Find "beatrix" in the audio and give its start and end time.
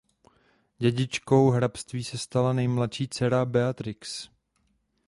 3.45-4.29